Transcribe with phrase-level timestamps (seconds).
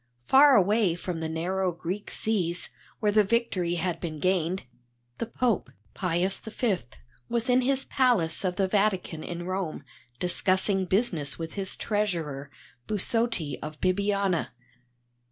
[0.25, 4.63] Far away from the narrow Greek seas, where the victory had been gained,
[5.19, 6.77] the Pope, Pius V,
[7.29, 9.83] was in his palace of the Vatican in Rome,
[10.19, 12.49] discussing business with his treasurer,
[12.87, 14.47] Busotti of Bibiana.